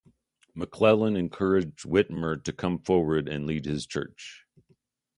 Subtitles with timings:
[0.57, 4.47] McLellin encouraged Whitmer to come forward and lead his church.